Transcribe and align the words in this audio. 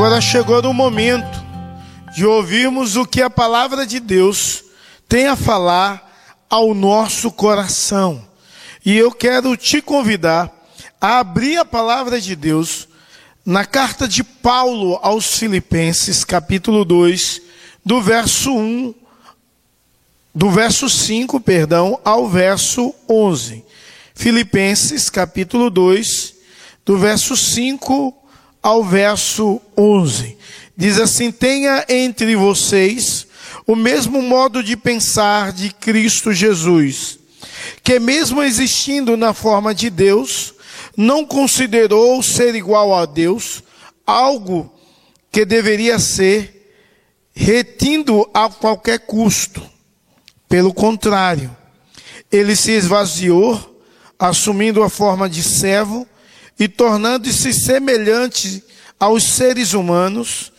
Agora 0.00 0.18
chegou 0.18 0.58
o 0.62 0.72
momento 0.72 1.44
de 2.14 2.24
ouvirmos 2.24 2.96
o 2.96 3.04
que 3.04 3.20
a 3.20 3.28
palavra 3.28 3.86
de 3.86 4.00
Deus 4.00 4.64
tem 5.06 5.26
a 5.26 5.36
falar 5.36 6.42
ao 6.48 6.74
nosso 6.74 7.30
coração. 7.30 8.26
E 8.82 8.96
eu 8.96 9.12
quero 9.12 9.54
te 9.58 9.82
convidar 9.82 10.50
a 10.98 11.18
abrir 11.18 11.58
a 11.58 11.66
palavra 11.66 12.18
de 12.18 12.34
Deus 12.34 12.88
na 13.44 13.66
carta 13.66 14.08
de 14.08 14.24
Paulo 14.24 14.98
aos 15.02 15.36
Filipenses, 15.36 16.24
capítulo 16.24 16.82
2, 16.82 17.42
do 17.84 18.00
verso 18.00 18.56
1, 18.56 18.94
do 20.34 20.50
verso 20.50 20.88
5, 20.88 21.38
perdão, 21.40 22.00
ao 22.02 22.26
verso 22.26 22.94
11. 23.06 23.62
Filipenses, 24.14 25.10
capítulo 25.10 25.68
2, 25.68 26.36
do 26.86 26.96
verso 26.96 27.36
5 27.36 28.19
ao 28.62 28.84
verso 28.84 29.60
11. 29.76 30.36
Diz 30.76 30.98
assim: 30.98 31.30
Tenha 31.30 31.84
entre 31.88 32.36
vocês 32.36 33.26
o 33.66 33.76
mesmo 33.76 34.20
modo 34.22 34.62
de 34.62 34.76
pensar 34.76 35.52
de 35.52 35.72
Cristo 35.72 36.32
Jesus, 36.32 37.18
que 37.82 37.98
mesmo 37.98 38.42
existindo 38.42 39.16
na 39.16 39.32
forma 39.32 39.74
de 39.74 39.90
Deus, 39.90 40.54
não 40.96 41.24
considerou 41.24 42.22
ser 42.22 42.54
igual 42.54 42.94
a 42.94 43.06
Deus 43.06 43.62
algo 44.06 44.72
que 45.30 45.44
deveria 45.44 45.98
ser 45.98 46.72
retindo 47.32 48.28
a 48.34 48.48
qualquer 48.48 48.98
custo. 49.00 49.62
Pelo 50.48 50.74
contrário, 50.74 51.56
ele 52.30 52.56
se 52.56 52.72
esvaziou, 52.72 53.82
assumindo 54.18 54.82
a 54.82 54.90
forma 54.90 55.28
de 55.28 55.42
servo 55.42 56.06
e 56.60 56.68
tornando-se 56.68 57.54
semelhante 57.54 58.62
aos 58.98 59.24
seres 59.24 59.72
humanos 59.72 60.52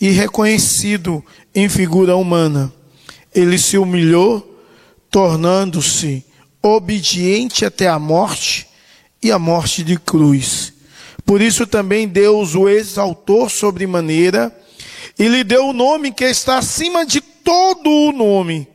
e 0.00 0.10
reconhecido 0.10 1.22
em 1.52 1.68
figura 1.68 2.16
humana. 2.16 2.72
Ele 3.34 3.58
se 3.58 3.76
humilhou, 3.76 4.62
tornando-se 5.10 6.24
obediente 6.62 7.64
até 7.64 7.88
a 7.88 7.98
morte 7.98 8.68
e 9.20 9.32
a 9.32 9.38
morte 9.38 9.82
de 9.82 9.98
cruz. 9.98 10.72
Por 11.26 11.42
isso 11.42 11.66
também 11.66 12.06
Deus 12.06 12.54
o 12.54 12.68
exaltou 12.68 13.48
sobremaneira 13.48 14.56
e 15.18 15.26
lhe 15.26 15.42
deu 15.42 15.66
o 15.66 15.72
nome 15.72 16.12
que 16.12 16.24
está 16.24 16.58
acima 16.58 17.04
de 17.04 17.20
todo 17.20 17.90
o 17.90 18.12
nome, 18.12 18.68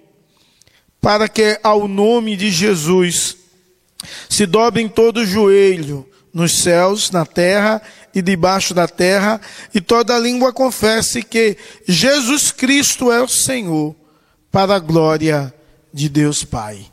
para 0.99 1.29
que 1.29 1.57
ao 1.63 1.87
nome 1.87 2.35
de 2.35 2.51
Jesus 2.51 3.37
se 4.29 4.45
dobrem 4.45 4.89
todo 4.89 5.21
o 5.21 5.25
joelho 5.25 6.05
nos 6.33 6.59
céus, 6.59 7.11
na 7.11 7.25
terra 7.25 7.81
e 8.13 8.21
debaixo 8.21 8.73
da 8.73 8.87
terra, 8.87 9.39
e 9.73 9.79
toda 9.79 10.17
língua 10.17 10.51
confesse 10.51 11.21
que 11.21 11.57
Jesus 11.87 12.51
Cristo 12.51 13.11
é 13.11 13.21
o 13.21 13.27
Senhor, 13.27 13.95
para 14.51 14.75
a 14.75 14.79
glória 14.79 15.53
de 15.93 16.09
Deus 16.09 16.43
Pai. 16.43 16.85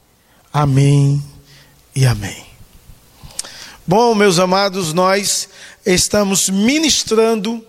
Amém 0.52 1.22
e 1.94 2.06
amém. 2.06 2.44
Bom, 3.86 4.14
meus 4.14 4.38
amados, 4.38 4.92
nós 4.92 5.48
estamos 5.84 6.48
ministrando 6.48 7.64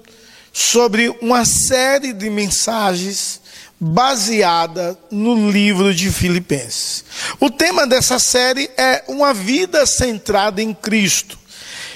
sobre 0.53 1.09
uma 1.21 1.45
série 1.45 2.13
de 2.13 2.29
mensagens 2.29 3.41
baseada 3.79 4.97
no 5.09 5.49
livro 5.49 5.93
de 5.93 6.11
Filipenses. 6.11 7.03
O 7.39 7.49
tema 7.49 7.87
dessa 7.87 8.19
série 8.19 8.69
é 8.77 9.03
uma 9.07 9.33
vida 9.33 9.85
centrada 9.85 10.61
em 10.61 10.73
Cristo. 10.73 11.40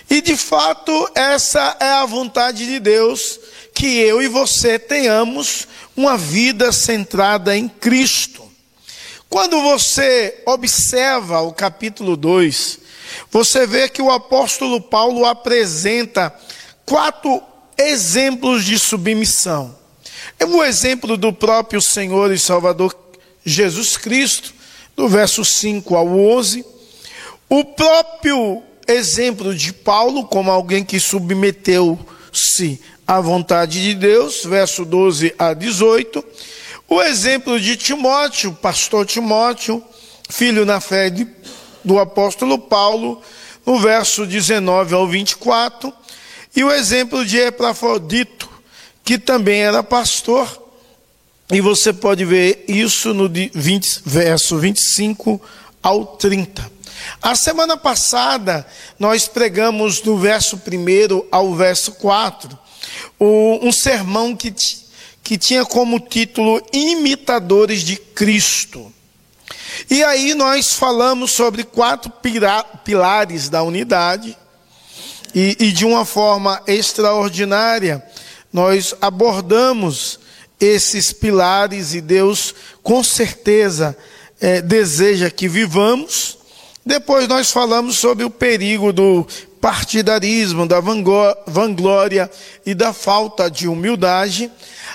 E 0.09 0.21
de 0.21 0.37
fato, 0.37 1.09
essa 1.15 1.77
é 1.79 1.91
a 1.93 2.05
vontade 2.05 2.65
de 2.65 2.79
Deus, 2.79 3.39
que 3.73 3.97
eu 3.99 4.21
e 4.21 4.27
você 4.27 4.77
tenhamos 4.77 5.67
uma 5.95 6.17
vida 6.17 6.71
centrada 6.71 7.57
em 7.57 7.67
Cristo. 7.67 8.43
Quando 9.29 9.61
você 9.61 10.41
observa 10.45 11.41
o 11.41 11.51
capítulo 11.51 12.15
2, 12.15 12.79
você 13.31 13.65
vê 13.65 13.89
que 13.89 14.01
o 14.01 14.11
apóstolo 14.11 14.79
Paulo 14.79 15.25
apresenta 15.25 16.33
quatro 16.85 17.41
exemplos 17.77 18.63
de 18.63 18.77
submissão. 18.77 19.75
É 20.39 20.45
o 20.45 20.63
exemplo 20.63 21.17
do 21.17 21.33
próprio 21.33 21.81
Senhor 21.81 22.31
e 22.31 22.39
Salvador 22.39 22.95
Jesus 23.43 23.97
Cristo, 23.97 24.53
do 24.95 25.09
verso 25.09 25.43
5 25.43 25.95
ao 25.95 26.07
11. 26.07 26.65
O 27.49 27.63
próprio 27.63 28.63
exemplo 28.87 29.55
de 29.55 29.73
Paulo 29.73 30.25
como 30.25 30.51
alguém 30.51 30.83
que 30.83 30.99
submeteu-se 30.99 32.81
à 33.05 33.19
vontade 33.19 33.81
de 33.81 33.93
Deus, 33.93 34.43
verso 34.45 34.85
12 34.85 35.33
a 35.37 35.53
18. 35.53 36.23
O 36.87 37.01
exemplo 37.01 37.59
de 37.59 37.75
Timóteo, 37.75 38.53
pastor 38.53 39.05
Timóteo, 39.05 39.83
filho 40.29 40.65
na 40.65 40.79
fé 40.79 41.09
de, 41.09 41.27
do 41.83 41.99
apóstolo 41.99 42.57
Paulo, 42.59 43.21
no 43.65 43.79
verso 43.79 44.25
19 44.25 44.93
ao 44.93 45.07
24. 45.07 45.91
E 46.55 46.63
o 46.63 46.71
exemplo 46.71 47.25
de 47.25 47.37
Epafrodito, 47.37 48.49
que 49.03 49.17
também 49.17 49.61
era 49.61 49.83
pastor, 49.83 50.63
e 51.51 51.61
você 51.61 51.93
pode 51.93 52.25
ver 52.25 52.65
isso 52.67 53.13
no 53.13 53.29
20, 53.29 54.01
verso 54.05 54.57
25 54.57 55.41
ao 55.81 56.05
30. 56.05 56.74
A 57.21 57.35
semana 57.35 57.77
passada, 57.77 58.65
nós 58.99 59.27
pregamos 59.27 59.99
do 59.99 60.17
verso 60.17 60.55
1 60.57 61.27
ao 61.31 61.53
verso 61.53 61.93
4, 61.93 62.57
um 63.19 63.71
sermão 63.71 64.35
que, 64.35 64.53
que 65.23 65.37
tinha 65.37 65.65
como 65.65 65.99
título 65.99 66.61
Imitadores 66.71 67.81
de 67.81 67.95
Cristo. 67.95 68.91
E 69.89 70.03
aí 70.03 70.33
nós 70.33 70.73
falamos 70.73 71.31
sobre 71.31 71.63
quatro 71.63 72.11
pilares 72.83 73.49
da 73.49 73.61
unidade, 73.63 74.37
e, 75.33 75.57
e 75.59 75.71
de 75.71 75.85
uma 75.85 76.05
forma 76.05 76.61
extraordinária, 76.65 78.01
nós 78.53 78.95
abordamos 79.01 80.17
esses 80.59 81.11
pilares, 81.11 81.93
e 81.93 81.99
Deus 81.99 82.55
com 82.81 83.03
certeza 83.03 83.97
é, 84.39 84.61
deseja 84.61 85.29
que 85.29 85.47
vivamos 85.49 86.37
depois 86.85 87.27
nós 87.27 87.49
falamos 87.49 87.97
sobre 87.97 88.23
o 88.23 88.29
perigo 88.29 88.93
do 88.93 89.25
partidarismo, 89.59 90.67
da 90.67 90.79
vanglória 90.79 92.29
e 92.63 92.75
da 92.75 92.93
falta 92.93 93.49
de 93.49 93.67
humildade, 93.67 94.51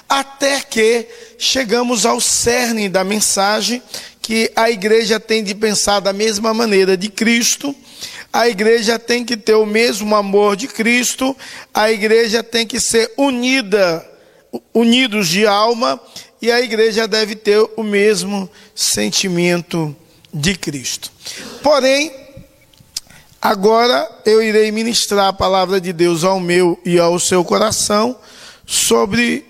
até 0.09 0.61
que 0.61 1.09
chegamos 1.37 2.07
ao 2.07 2.21
cerne 2.21 2.89
da 2.89 3.03
mensagem 3.03 3.83
que 4.23 4.53
a 4.55 4.71
igreja 4.71 5.19
tem 5.19 5.43
de 5.43 5.53
pensar 5.53 5.99
da 5.99 6.13
mesma 6.13 6.55
maneira 6.55 6.97
de 6.97 7.09
Cristo, 7.09 7.75
a 8.33 8.49
igreja 8.49 8.97
tem 8.97 9.25
que 9.25 9.37
ter 9.37 9.55
o 9.55 9.67
mesmo 9.67 10.15
amor 10.15 10.55
de 10.55 10.69
Cristo, 10.69 11.37
a 11.75 11.91
igreja 11.91 12.41
tem 12.41 12.65
que 12.65 12.79
ser 12.79 13.13
unida, 13.17 14.09
unidos 14.73 15.27
de 15.27 15.45
alma, 15.45 16.01
e 16.41 16.53
a 16.53 16.61
igreja 16.61 17.09
deve 17.09 17.35
ter 17.35 17.59
o 17.77 17.83
mesmo 17.83 18.49
sentimento 18.73 19.97
de 20.33 20.55
Cristo. 20.57 21.11
Porém, 21.63 22.13
agora 23.41 24.09
eu 24.25 24.43
irei 24.43 24.71
ministrar 24.71 25.29
a 25.29 25.33
palavra 25.33 25.81
de 25.81 25.93
Deus 25.93 26.25
ao 26.25 26.41
meu 26.41 26.81
e 26.85 26.99
ao 26.99 27.19
seu 27.19 27.45
coração 27.45 28.17
sobre 28.67 29.45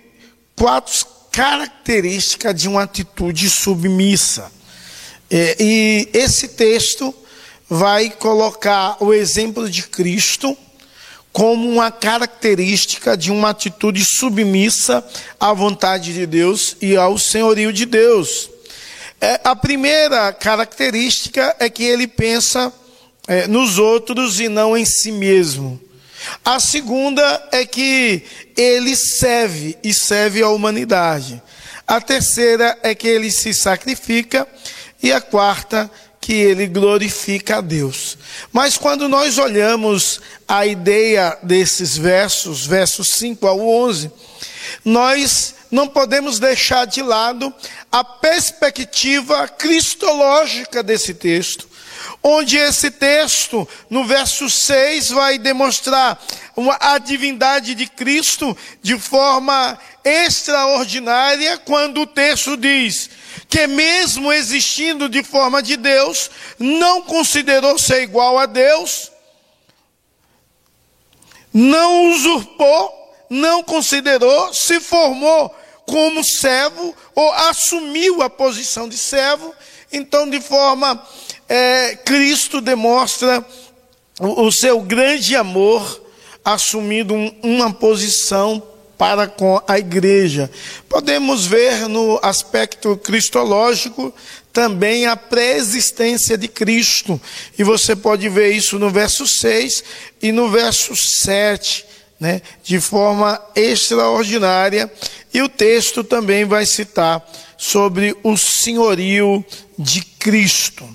quatro 0.56 1.06
características 1.30 2.54
de 2.54 2.68
uma 2.68 2.82
atitude 2.82 3.48
submissa. 3.48 4.50
É, 5.30 5.56
e 5.60 6.08
esse 6.12 6.48
texto 6.48 7.14
vai 7.68 8.10
colocar 8.10 8.96
o 9.00 9.14
exemplo 9.14 9.70
de 9.70 9.84
Cristo 9.84 10.56
como 11.32 11.68
uma 11.68 11.90
característica 11.92 13.16
de 13.16 13.30
uma 13.30 13.50
atitude 13.50 14.04
submissa 14.04 15.04
à 15.38 15.52
vontade 15.52 16.12
de 16.12 16.26
Deus 16.26 16.76
e 16.80 16.96
ao 16.96 17.16
senhorio 17.16 17.72
de 17.72 17.86
Deus. 17.86 18.50
É, 19.20 19.40
a 19.44 19.54
primeira 19.54 20.32
característica 20.32 21.54
é 21.58 21.68
que 21.68 21.84
ele 21.84 22.06
pensa 22.06 22.72
é, 23.28 23.46
nos 23.46 23.78
outros 23.78 24.40
e 24.40 24.48
não 24.48 24.76
em 24.76 24.84
si 24.84 25.12
mesmo. 25.12 25.80
A 26.44 26.58
segunda 26.58 27.48
é 27.52 27.64
que 27.66 28.22
ele 28.56 28.96
serve 28.96 29.76
e 29.82 29.92
serve 29.92 30.42
a 30.42 30.48
humanidade. 30.48 31.42
A 31.86 32.00
terceira 32.00 32.78
é 32.82 32.94
que 32.94 33.08
ele 33.08 33.30
se 33.30 33.52
sacrifica. 33.52 34.46
E 35.02 35.12
a 35.12 35.20
quarta, 35.20 35.90
que 36.20 36.34
ele 36.34 36.66
glorifica 36.66 37.56
a 37.56 37.60
Deus. 37.60 38.18
Mas 38.52 38.76
quando 38.76 39.08
nós 39.08 39.38
olhamos 39.38 40.20
a 40.46 40.66
ideia 40.66 41.36
desses 41.42 41.96
versos, 41.96 42.66
versos 42.66 43.08
5 43.10 43.46
ao 43.46 43.60
11, 43.60 44.10
nós 44.84 45.54
não 45.70 45.86
podemos 45.86 46.38
deixar 46.38 46.86
de 46.86 47.02
lado 47.02 47.52
a 47.90 48.02
perspectiva 48.02 49.46
cristológica 49.48 50.82
desse 50.82 51.14
texto, 51.14 51.68
onde 52.22 52.56
esse 52.56 52.90
texto, 52.90 53.68
no 53.88 54.04
verso 54.04 54.48
6, 54.50 55.10
vai 55.10 55.38
demonstrar 55.38 56.20
a 56.80 56.98
divindade 56.98 57.74
de 57.74 57.86
Cristo 57.86 58.56
de 58.82 58.98
forma 58.98 59.78
extraordinária, 60.04 61.58
quando 61.58 62.02
o 62.02 62.06
texto 62.06 62.56
diz 62.56 63.10
que, 63.48 63.66
mesmo 63.66 64.32
existindo 64.32 65.08
de 65.08 65.22
forma 65.22 65.62
de 65.62 65.76
Deus, 65.76 66.30
não 66.58 67.02
considerou 67.02 67.78
ser 67.78 68.02
igual 68.02 68.38
a 68.38 68.46
Deus, 68.46 69.10
não 71.52 72.10
usurpou, 72.10 73.14
não 73.28 73.62
considerou, 73.62 74.52
se 74.52 74.80
formou 74.80 75.54
como 75.90 76.22
servo 76.22 76.94
ou 77.16 77.32
assumiu 77.32 78.22
a 78.22 78.30
posição 78.30 78.88
de 78.88 78.96
servo. 78.96 79.52
Então, 79.92 80.30
de 80.30 80.40
forma 80.40 81.04
é, 81.48 81.96
Cristo 81.96 82.60
demonstra 82.60 83.44
o, 84.20 84.46
o, 84.46 84.52
seu 84.52 84.80
grande 84.80 85.34
amor, 85.34 86.00
assumindo 86.44 87.12
um, 87.12 87.34
uma 87.42 87.72
posição 87.72 88.62
para 88.96 89.26
com 89.26 89.60
a 89.66 89.78
igreja. 89.80 90.48
Podemos 90.88 91.44
ver 91.44 91.88
no 91.88 92.20
aspecto 92.22 92.96
cristológico 92.96 94.14
também 94.52 95.06
a 95.06 95.16
pré-existência 95.16 96.38
de 96.38 96.46
Cristo. 96.46 97.20
E 97.58 97.64
você 97.64 97.96
pode 97.96 98.28
ver 98.28 98.52
isso 98.52 98.78
no 98.78 98.90
verso 98.90 99.26
6 99.26 99.82
e 100.22 100.30
no 100.30 100.48
verso 100.50 100.94
7, 100.94 101.84
né, 102.20 102.42
de 102.62 102.78
forma 102.78 103.40
extraordinária. 103.56 104.92
E 105.32 105.40
o 105.40 105.48
texto 105.48 106.04
também 106.04 106.44
vai 106.44 106.66
citar 106.66 107.26
sobre 107.56 108.14
o 108.22 108.36
senhorio 108.36 109.44
de 109.78 110.02
Cristo. 110.02 110.88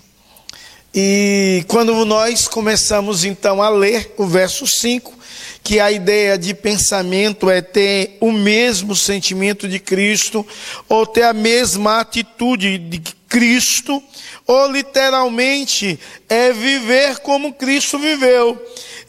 E 0.94 1.66
quando 1.68 2.06
nós 2.06 2.48
começamos 2.48 3.26
então 3.26 3.62
a 3.62 3.68
ler 3.68 4.14
o 4.18 4.26
verso 4.26 4.66
5, 4.66 5.14
que 5.62 5.80
a 5.80 5.92
ideia 5.92 6.38
de 6.38 6.54
pensamento 6.54 7.50
é 7.50 7.60
ter 7.60 8.18
o 8.22 8.32
mesmo 8.32 8.96
sentimento 8.96 9.68
de 9.68 9.80
Cristo, 9.80 10.46
ou 10.88 11.08
ter 11.08 11.24
a 11.24 11.34
mesma 11.34 12.00
atitude 12.00 12.78
de 12.78 13.02
Cristo, 13.28 14.02
ou 14.46 14.72
literalmente 14.72 16.00
é 16.30 16.54
viver 16.54 17.18
como 17.18 17.54
Cristo 17.54 17.98
viveu. 17.98 18.64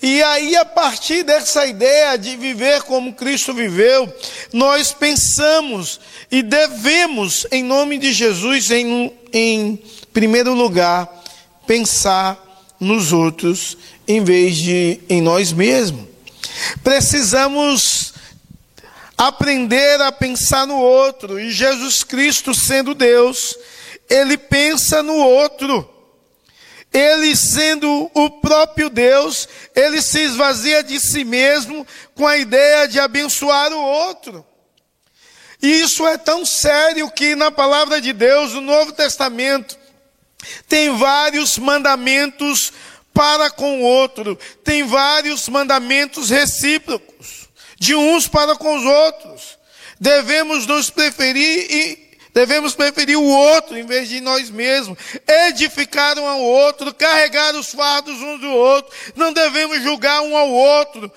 E 0.08 0.22
aí, 0.22 0.54
a 0.54 0.64
partir 0.64 1.24
dessa 1.24 1.66
ideia 1.66 2.16
de 2.16 2.36
viver 2.36 2.82
como 2.82 3.14
Cristo 3.14 3.52
viveu, 3.52 4.08
nós 4.52 4.92
pensamos 4.92 5.98
e 6.30 6.44
devemos, 6.44 7.44
em 7.50 7.64
nome 7.64 7.98
de 7.98 8.12
Jesus, 8.12 8.70
em, 8.70 9.12
em 9.32 9.82
primeiro 10.12 10.54
lugar, 10.54 11.12
pensar 11.66 12.40
nos 12.78 13.12
outros 13.12 13.76
em 14.06 14.22
vez 14.22 14.54
de 14.54 15.00
em 15.08 15.20
nós 15.20 15.52
mesmos. 15.52 16.06
Precisamos 16.84 18.14
aprender 19.18 20.00
a 20.02 20.12
pensar 20.12 20.68
no 20.68 20.78
outro, 20.78 21.40
e 21.40 21.50
Jesus 21.50 22.04
Cristo, 22.04 22.54
sendo 22.54 22.94
Deus, 22.94 23.58
ele 24.08 24.38
pensa 24.38 25.02
no 25.02 25.16
outro. 25.16 25.95
Ele, 26.96 27.36
sendo 27.36 28.10
o 28.14 28.30
próprio 28.40 28.88
Deus, 28.88 29.46
ele 29.74 30.00
se 30.00 30.18
esvazia 30.18 30.82
de 30.82 30.98
si 30.98 31.24
mesmo 31.24 31.86
com 32.14 32.26
a 32.26 32.38
ideia 32.38 32.88
de 32.88 32.98
abençoar 32.98 33.70
o 33.70 33.78
outro. 33.78 34.42
E 35.60 35.68
isso 35.82 36.06
é 36.06 36.16
tão 36.16 36.46
sério 36.46 37.10
que 37.10 37.34
na 37.34 37.50
palavra 37.50 38.00
de 38.00 38.14
Deus, 38.14 38.54
no 38.54 38.62
Novo 38.62 38.94
Testamento, 38.94 39.76
tem 40.66 40.96
vários 40.96 41.58
mandamentos 41.58 42.72
para 43.12 43.50
com 43.50 43.82
o 43.82 43.82
outro, 43.82 44.34
tem 44.64 44.82
vários 44.82 45.50
mandamentos 45.50 46.30
recíprocos, 46.30 47.50
de 47.78 47.94
uns 47.94 48.26
para 48.26 48.56
com 48.56 48.74
os 48.74 48.84
outros. 48.86 49.58
Devemos 50.00 50.66
nos 50.66 50.88
preferir 50.88 51.70
e 51.70 52.05
devemos 52.36 52.74
preferir 52.74 53.18
o 53.18 53.24
outro 53.24 53.78
em 53.78 53.86
vez 53.86 54.10
de 54.10 54.20
nós 54.20 54.50
mesmos, 54.50 54.98
edificar 55.26 56.18
um 56.18 56.28
ao 56.28 56.42
outro, 56.42 56.92
carregar 56.92 57.54
os 57.54 57.72
fardos 57.72 58.14
uns 58.20 58.42
do 58.42 58.50
outro, 58.50 58.94
não 59.16 59.32
devemos 59.32 59.82
julgar 59.82 60.20
um 60.20 60.36
ao 60.36 60.50
outro, 60.50 61.10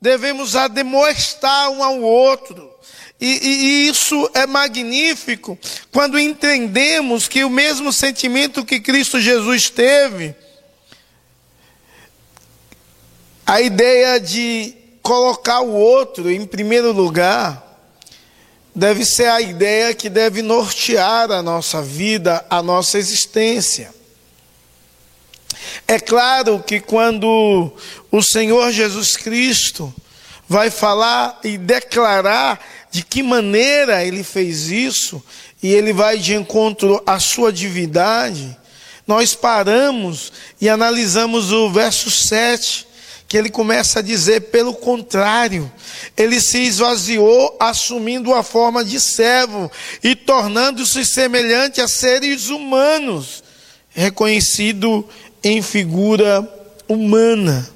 devemos 0.00 0.54
ademoestar 0.54 1.70
um 1.70 1.82
ao 1.82 2.00
outro. 2.00 2.72
E, 3.20 3.26
e, 3.26 3.48
e, 3.48 3.88
isso 3.88 4.30
é 4.32 4.46
magnífico 4.46 5.58
quando 5.90 6.20
entendemos 6.20 7.26
que 7.26 7.42
o 7.42 7.50
mesmo 7.50 7.92
sentimento 7.92 8.64
que 8.64 8.78
Cristo 8.78 9.18
Jesus 9.20 9.70
teve, 9.70 10.36
a 13.44 13.60
ideia 13.60 14.20
de 14.20 14.72
colocar 15.02 15.62
o 15.62 15.72
outro 15.72 16.30
em 16.30 16.46
primeiro 16.46 16.92
lugar, 16.92 17.63
deve 18.74 19.04
ser 19.04 19.28
a 19.28 19.40
ideia 19.40 19.94
que 19.94 20.08
deve 20.08 20.42
nortear 20.42 21.30
a 21.30 21.42
nossa 21.42 21.80
vida, 21.80 22.44
a 22.50 22.62
nossa 22.62 22.98
existência. 22.98 23.94
É 25.86 25.98
claro 25.98 26.62
que 26.66 26.80
quando 26.80 27.72
o 28.10 28.22
Senhor 28.22 28.72
Jesus 28.72 29.16
Cristo 29.16 29.94
vai 30.48 30.70
falar 30.70 31.40
e 31.44 31.56
declarar 31.56 32.60
de 32.90 33.02
que 33.02 33.22
maneira 33.22 34.04
ele 34.04 34.22
fez 34.22 34.70
isso, 34.70 35.22
e 35.62 35.72
ele 35.72 35.94
vai 35.94 36.18
de 36.18 36.34
encontro 36.34 37.02
à 37.06 37.18
sua 37.18 37.50
divindade, 37.50 38.54
nós 39.06 39.34
paramos 39.34 40.30
e 40.60 40.68
analisamos 40.68 41.52
o 41.52 41.70
verso 41.70 42.10
7, 42.10 42.86
que 43.26 43.36
ele 43.36 43.50
começa 43.50 43.98
a 43.98 44.02
dizer, 44.02 44.42
pelo 44.42 44.74
contrário, 44.74 45.70
ele 46.16 46.40
se 46.40 46.58
esvaziou 46.58 47.56
assumindo 47.58 48.32
a 48.34 48.42
forma 48.42 48.84
de 48.84 49.00
servo 49.00 49.70
e 50.02 50.14
tornando-se 50.14 51.04
semelhante 51.04 51.80
a 51.80 51.88
seres 51.88 52.48
humanos, 52.48 53.42
reconhecido 53.90 55.08
em 55.42 55.62
figura 55.62 56.48
humana. 56.88 57.68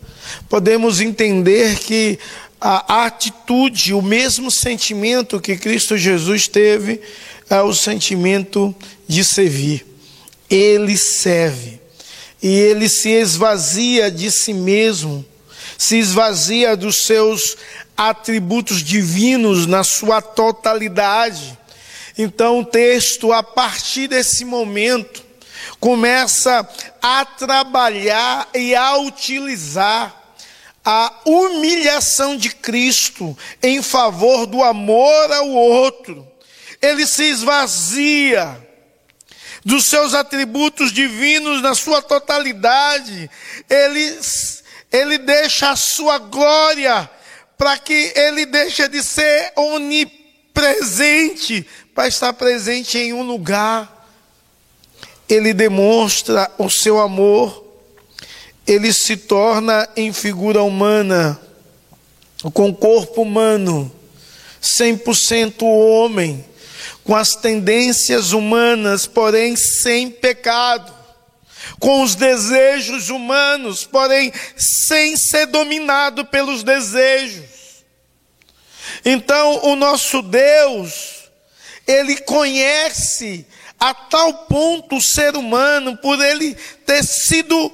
Podemos 0.49 1.01
entender 1.01 1.79
que 1.79 2.19
a 2.61 3.05
atitude, 3.05 3.95
o 3.95 4.03
mesmo 4.03 4.51
sentimento 4.51 5.41
que 5.41 5.57
Cristo 5.57 5.97
Jesus 5.97 6.49
teve, 6.49 7.01
é 7.49 7.61
o 7.63 7.73
sentimento 7.73 8.75
de 9.07 9.25
servir. 9.25 9.87
Ele 10.51 10.97
serve. 10.97 11.81
E 12.43 12.49
ele 12.49 12.89
se 12.89 13.11
esvazia 13.11 14.11
de 14.11 14.31
si 14.31 14.53
mesmo, 14.53 15.25
se 15.79 15.97
esvazia 15.97 16.77
dos 16.77 17.07
seus 17.07 17.57
atributos 17.97 18.83
divinos 18.83 19.65
na 19.65 19.85
sua 19.85 20.21
totalidade. 20.21 21.57
Então 22.19 22.59
o 22.59 22.65
texto, 22.65 23.33
a 23.33 23.45
partir 23.45 24.09
desse 24.09 24.45
momento, 24.45 25.25
começa 25.79 26.69
a 27.01 27.25
trabalhar 27.25 28.49
e 28.53 28.75
a 28.75 28.97
utilizar 28.97 30.15
a 30.85 31.13
humilhação 31.25 32.37
de 32.37 32.51
Cristo 32.51 33.39
em 33.63 33.81
favor 33.81 34.47
do 34.47 34.65
amor 34.65 35.33
ao 35.33 35.49
outro. 35.49 36.27
Ele 36.83 37.07
se 37.07 37.25
esvazia 37.25 38.67
dos 39.65 39.85
seus 39.87 40.15
atributos 40.15 40.91
divinos 40.91 41.61
na 41.61 41.75
sua 41.75 42.01
totalidade. 42.01 43.31
Ele, 43.69 44.19
ele 44.93 45.19
deixa 45.19 45.71
a 45.71 45.77
sua 45.77 46.19
glória 46.19 47.09
para 47.57 47.79
que 47.79 48.13
ele 48.15 48.45
deixe 48.47 48.87
de 48.89 49.03
ser 49.03 49.53
onipresente 49.57 51.67
para 51.95 52.09
estar 52.09 52.33
presente 52.33 52.99
em 52.99 53.13
um 53.13 53.23
lugar. 53.23 53.97
Ele 55.29 55.53
demonstra 55.53 56.51
o 56.59 56.71
seu 56.71 57.01
amor 57.01 57.69
ele 58.69 58.93
se 58.93 59.17
torna 59.17 59.89
em 59.97 60.13
figura 60.13 60.63
humana, 60.63 61.41
com 62.53 62.73
corpo 62.73 63.23
humano, 63.23 63.91
100% 64.63 65.63
homem, 65.63 66.45
com 67.03 67.17
as 67.17 67.35
tendências 67.35 68.33
humanas, 68.33 69.07
porém 69.07 69.57
sem 69.57 70.11
pecado, 70.11 70.93
com 71.79 72.03
os 72.03 72.15
desejos 72.15 73.09
humanos, 73.09 73.85
porém 73.85 74.33
sem 74.57 75.17
ser 75.17 75.47
dominado 75.47 76.25
pelos 76.25 76.63
desejos. 76.63 77.85
Então, 79.05 79.65
o 79.65 79.77
nosso 79.77 80.23
Deus, 80.23 81.31
ele 81.87 82.17
conhece 82.19 83.47
a 83.79 83.95
tal 83.95 84.33
ponto 84.47 84.97
o 84.97 85.01
ser 85.01 85.37
humano, 85.37 85.97
por 85.97 86.21
ele 86.21 86.57
ter 86.85 87.05
sido 87.05 87.73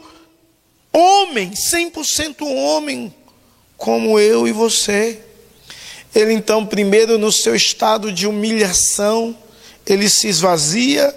homem, 0.93 1.51
100% 1.53 2.47
homem, 2.47 3.15
como 3.77 4.19
eu 4.19 4.47
e 4.47 4.53
você. 4.53 5.21
Ele 6.15 6.33
então, 6.33 6.67
primeiro 6.67 7.19
no 7.19 7.33
seu 7.33 7.55
estado 7.55 8.13
de 8.13 8.27
humilhação, 8.27 9.37
ele 9.87 10.09
se 10.09 10.29
esvazia, 10.29 11.15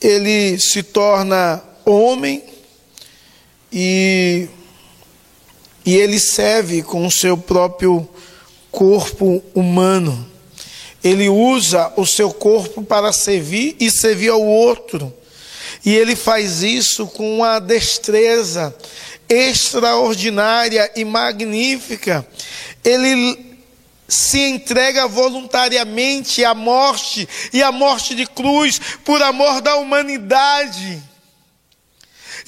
ele 0.00 0.58
se 0.58 0.82
torna 0.82 1.62
homem, 1.84 2.42
e, 3.72 4.48
e 5.84 5.94
ele 5.96 6.18
serve 6.18 6.82
com 6.82 7.06
o 7.06 7.10
seu 7.10 7.36
próprio 7.36 8.08
corpo 8.70 9.42
humano. 9.54 10.28
Ele 11.02 11.28
usa 11.28 11.92
o 11.96 12.04
seu 12.06 12.32
corpo 12.32 12.82
para 12.82 13.12
servir 13.12 13.76
e 13.80 13.90
servir 13.90 14.28
ao 14.28 14.42
outro. 14.42 15.12
E 15.84 15.94
ele 15.94 16.14
faz 16.14 16.62
isso 16.62 17.06
com 17.06 17.36
uma 17.36 17.58
destreza 17.58 18.74
extraordinária 19.28 20.90
e 20.94 21.04
magnífica. 21.04 22.26
Ele 22.84 23.50
se 24.06 24.40
entrega 24.40 25.06
voluntariamente 25.06 26.44
à 26.44 26.52
morte 26.52 27.28
e 27.52 27.62
à 27.62 27.70
morte 27.70 28.14
de 28.14 28.26
cruz 28.26 28.80
por 29.04 29.22
amor 29.22 29.60
da 29.60 29.76
humanidade. 29.76 31.00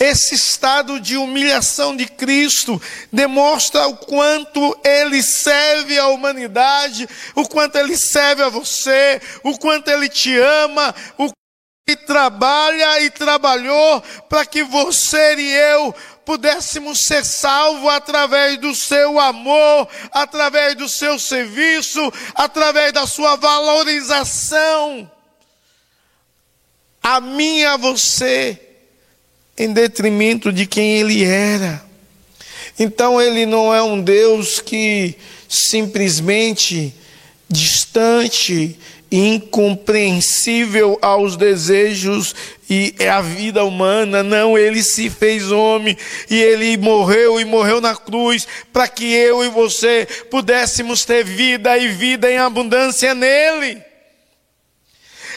Esse 0.03 0.35
estado 0.35 0.99
de 0.99 1.17
humilhação 1.17 1.95
de 1.95 2.07
Cristo 2.07 2.83
demonstra 3.13 3.87
o 3.87 3.97
quanto 3.97 4.77
ele 4.83 5.23
serve 5.23 5.97
à 5.97 6.09
humanidade, 6.09 7.09
o 7.37 7.49
quanto 7.49 7.77
ele 7.77 7.97
serve 7.97 8.43
a 8.43 8.49
você, 8.49 9.23
o 9.45 9.57
quanto 9.57 9.87
ele 9.87 10.09
te 10.09 10.37
ama, 10.37 10.93
o 11.17 11.27
quanto 11.27 11.35
ele 11.87 11.97
trabalha 11.99 13.01
e 13.03 13.11
trabalhou 13.11 14.03
para 14.29 14.45
que 14.45 14.65
você 14.65 15.37
e 15.37 15.53
eu 15.53 15.95
pudéssemos 16.25 17.05
ser 17.05 17.25
salvos 17.25 17.89
através 17.93 18.59
do 18.59 18.75
seu 18.75 19.21
amor, 19.21 19.89
através 20.11 20.75
do 20.75 20.89
seu 20.89 21.17
serviço, 21.17 22.13
através 22.35 22.93
da 22.93 23.07
sua 23.07 23.37
valorização. 23.37 25.09
A 27.01 27.21
mim 27.21 27.59
e 27.59 27.67
a 27.67 27.77
você, 27.77 28.72
em 29.57 29.73
detrimento 29.73 30.53
de 30.53 30.67
quem 30.67 30.99
ele 30.99 31.25
era. 31.25 31.85
Então 32.79 33.21
ele 33.21 33.47
não 33.47 33.75
é 33.75 33.83
um 33.83 34.01
Deus 34.01 34.61
que 34.61 35.15
simplesmente 35.49 36.95
distante 37.49 38.79
incompreensível 39.13 40.99
aos 41.03 41.37
desejos 41.37 42.35
e 42.69 42.95
a 43.07 43.21
vida 43.21 43.63
humana. 43.63 44.23
Não, 44.23 44.57
ele 44.57 44.83
se 44.83 45.11
fez 45.11 45.53
homem 45.53 45.97
e 46.31 46.41
ele 46.41 46.79
morreu 46.79 47.39
e 47.39 47.45
morreu 47.45 47.79
na 47.79 47.95
cruz 47.95 48.49
para 48.73 48.89
que 48.89 49.05
eu 49.05 49.45
e 49.45 49.51
você 49.51 50.09
pudéssemos 50.31 51.05
ter 51.05 51.23
vida 51.25 51.77
e 51.77 51.89
vida 51.89 52.33
em 52.33 52.39
abundância 52.39 53.15
nele. 53.15 53.92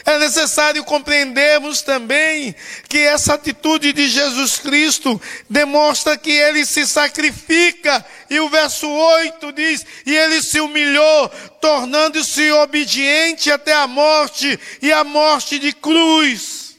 É 0.06 0.20
necessário 0.20 0.84
compreendermos 0.84 1.82
também 1.82 2.54
que 2.88 2.98
essa 2.98 3.34
atitude 3.34 3.92
de 3.92 4.08
Jesus 4.08 4.56
Cristo 4.56 5.20
demonstra 5.50 6.16
que 6.16 6.30
ele 6.30 6.64
se 6.64 6.86
sacrifica. 6.86 8.06
E 8.30 8.38
o 8.38 8.48
verso 8.48 8.88
8 8.88 9.50
diz: 9.50 9.84
E 10.06 10.16
ele 10.16 10.40
se 10.40 10.60
humilhou, 10.60 11.28
tornando-se 11.60 12.52
obediente 12.52 13.50
até 13.50 13.74
a 13.74 13.88
morte 13.88 14.56
e 14.80 14.92
a 14.92 15.02
morte 15.02 15.58
de 15.58 15.72
cruz. 15.72 16.76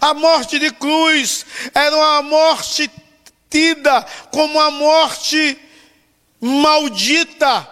A 0.00 0.14
morte 0.14 0.58
de 0.58 0.70
cruz 0.70 1.44
era 1.74 1.94
uma 1.94 2.22
morte 2.22 2.90
tida 3.50 4.02
como 4.30 4.58
a 4.58 4.70
morte 4.70 5.58
maldita 6.40 7.71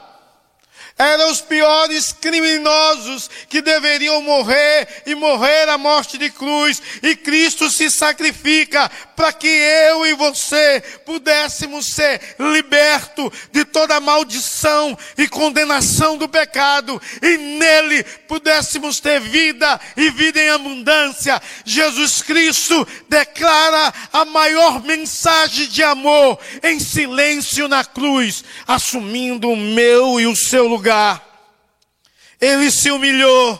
eram 1.00 1.30
os 1.30 1.40
piores 1.40 2.12
criminosos 2.12 3.30
que 3.48 3.62
deveriam 3.62 4.20
morrer 4.20 5.02
e 5.06 5.14
morrer 5.14 5.66
a 5.70 5.78
morte 5.78 6.18
de 6.18 6.28
cruz. 6.28 6.82
E 7.02 7.16
Cristo 7.16 7.70
se 7.70 7.90
sacrifica 7.90 8.90
para 9.16 9.32
que 9.32 9.48
eu 9.48 10.06
e 10.06 10.12
você 10.12 10.82
pudéssemos 11.06 11.86
ser 11.86 12.20
libertos 12.38 13.30
de 13.50 13.64
toda 13.64 13.98
maldição 13.98 14.96
e 15.16 15.26
condenação 15.26 16.18
do 16.18 16.28
pecado 16.28 17.00
e 17.22 17.38
nele 17.38 18.04
pudéssemos 18.28 19.00
ter 19.00 19.20
vida 19.20 19.80
e 19.96 20.10
vida 20.10 20.38
em 20.38 20.50
abundância. 20.50 21.40
Jesus 21.64 22.20
Cristo 22.20 22.86
declara 23.08 23.94
a 24.12 24.26
maior 24.26 24.82
mensagem 24.82 25.66
de 25.66 25.82
amor 25.82 26.38
em 26.62 26.78
silêncio 26.78 27.68
na 27.68 27.86
cruz, 27.86 28.44
assumindo 28.66 29.48
o 29.48 29.56
meu 29.56 30.20
e 30.20 30.26
o 30.26 30.36
seu 30.36 30.66
lugar 30.66 30.89
lugar. 30.90 31.24
Ele 32.40 32.70
se 32.70 32.90
humilhou, 32.90 33.58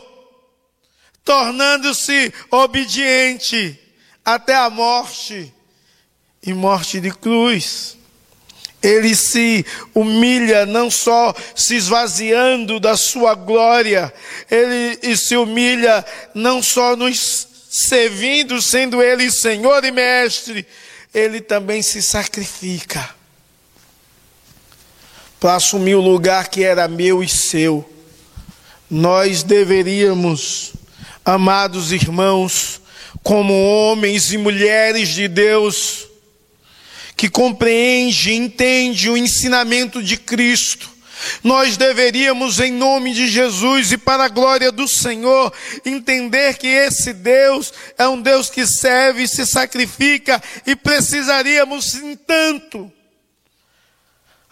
tornando-se 1.25 2.33
obediente 2.51 3.79
até 4.25 4.55
a 4.55 4.69
morte 4.69 5.53
e 6.43 6.53
morte 6.53 7.01
de 7.01 7.11
cruz. 7.11 7.97
Ele 8.83 9.15
se 9.15 9.65
humilha, 9.95 10.65
não 10.65 10.91
só 10.91 11.35
se 11.55 11.77
esvaziando 11.77 12.81
da 12.81 12.97
sua 12.97 13.35
glória, 13.35 14.13
ele 14.51 15.17
se 15.17 15.37
humilha 15.37 16.05
não 16.35 16.63
só 16.63 16.97
nos 16.97 17.47
servindo, 17.71 18.61
sendo 18.63 19.03
ele 19.03 19.31
Senhor 19.31 19.85
e 19.85 19.91
Mestre, 19.91 20.67
ele 21.13 21.43
também 21.43 21.83
se 21.83 22.03
sacrifica 22.03 23.20
para 25.41 25.55
assumir 25.55 25.95
o 25.95 26.01
lugar 26.03 26.49
que 26.49 26.63
era 26.63 26.87
meu 26.87 27.23
e 27.23 27.29
seu. 27.29 27.89
Nós 28.91 29.43
deveríamos, 29.43 30.75
amados 31.25 31.91
irmãos, 31.91 32.81
como 33.23 33.55
homens 33.55 34.33
e 34.33 34.39
mulheres 34.39 35.09
de 35.09 35.27
Deus, 35.27 36.07
que 37.17 37.31
compreende 37.31 38.35
entende 38.35 39.09
o 39.09 39.17
ensinamento 39.17 40.03
de 40.03 40.19
Cristo, 40.19 40.91
nós 41.43 41.77
deveríamos, 41.77 42.61
em 42.61 42.73
nome 42.73 43.13
de 43.13 43.29
Jesus 43.29 43.93
e 43.93 43.99
para 43.99 44.25
a 44.25 44.29
glória 44.29 44.73
do 44.73 44.89
Senhor, 44.89 45.53
entender 45.85 46.57
que 46.57 46.67
esse 46.67 47.13
Deus 47.13 47.73
é 47.99 48.09
um 48.09 48.21
Deus 48.21 48.49
que 48.49 48.67
serve 48.67 49.25
e 49.25 49.29
se 49.29 49.47
sacrifica 49.47 50.43
e 50.67 50.75
precisaríamos, 50.75 51.95
entanto, 51.95 52.91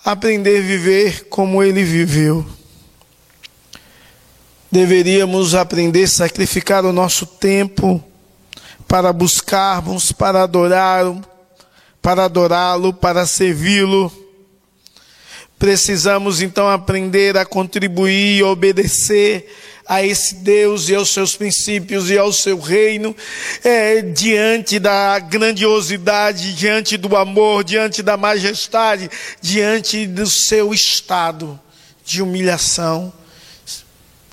aprender 0.05 0.59
a 0.59 0.67
viver 0.67 1.29
como 1.29 1.63
ele 1.63 1.83
viveu. 1.83 2.47
Deveríamos 4.71 5.55
aprender 5.55 6.05
a 6.05 6.09
sacrificar 6.09 6.85
o 6.85 6.93
nosso 6.93 7.27
tempo 7.27 8.03
para 8.87 9.13
buscarmos, 9.13 10.13
para 10.13 10.43
adorar, 10.43 11.05
para 12.01 12.25
adorá-lo, 12.25 12.93
para 12.93 13.27
servi-lo. 13.27 14.13
Precisamos 15.59 16.41
então 16.41 16.69
aprender 16.69 17.37
a 17.37 17.45
contribuir 17.45 18.39
e 18.39 18.43
obedecer 18.43 19.53
a 19.89 20.05
esse 20.05 20.35
Deus 20.35 20.91
e 20.91 20.95
aos 20.95 21.09
seus 21.09 21.35
princípios 21.35 22.11
e 22.11 22.19
ao 22.19 22.31
seu 22.31 22.61
reino, 22.61 23.17
é, 23.65 24.03
diante 24.03 24.79
da 24.79 25.19
grandiosidade, 25.19 26.53
diante 26.53 26.99
do 26.99 27.17
amor, 27.17 27.65
diante 27.65 28.03
da 28.03 28.15
majestade, 28.15 29.11
diante 29.41 30.07
do 30.07 30.27
seu 30.27 30.75
estado 30.75 31.59
de 32.05 32.21
humilhação, 32.21 33.11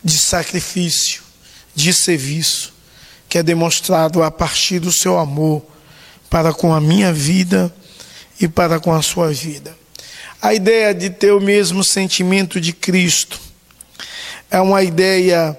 de 0.03 0.19
sacrifício, 0.19 1.23
de 1.73 1.93
serviço, 1.93 2.73
que 3.29 3.37
é 3.37 3.43
demonstrado 3.43 4.21
a 4.21 4.29
partir 4.29 4.79
do 4.79 4.91
seu 4.91 5.17
amor 5.17 5.65
para 6.29 6.53
com 6.53 6.73
a 6.73 6.81
minha 6.81 7.13
vida 7.13 7.73
e 8.41 8.47
para 8.47 8.77
com 8.77 8.93
a 8.93 9.01
sua 9.01 9.31
vida. 9.31 9.75
A 10.41 10.53
ideia 10.53 10.93
de 10.93 11.09
ter 11.09 11.31
o 11.31 11.39
mesmo 11.39 11.81
sentimento 11.81 12.59
de 12.59 12.73
Cristo 12.73 13.44
é 14.49 14.59
uma 14.59 14.83
ideia 14.83 15.57